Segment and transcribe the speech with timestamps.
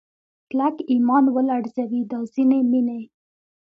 [0.49, 3.01] کلک ایمان ولړزوي دا ځینې مینې